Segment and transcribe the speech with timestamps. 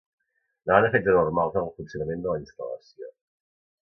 [0.69, 3.11] Davant de fets anormals en el funcionament de la instal·lació